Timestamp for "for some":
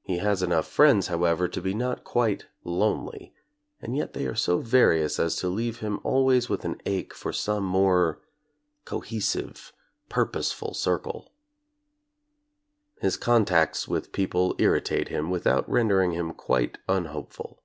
7.12-7.62